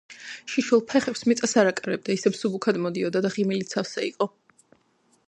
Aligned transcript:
შიშველ 0.53 0.79
ფეხებს 0.93 1.21
მიწას 1.31 1.53
არ 1.63 1.69
აკარებდა, 1.71 2.15
ისე 2.19 2.31
მსუბუქად 2.33 2.81
მოდიოდა 2.87 3.23
და 3.27 3.33
ღიმილით 3.37 3.77
სავსე 3.77 4.07
იყო. 4.11 4.29